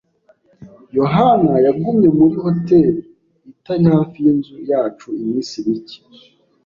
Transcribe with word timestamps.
yohani 0.97 1.49
yagumye 1.65 2.07
muri 2.17 2.35
hoteri 2.43 2.99
itari 3.51 3.83
hafi 3.93 4.17
yinzu 4.25 4.55
yacu 4.71 5.05
iminsi 5.21 5.55
mike. 5.67 5.99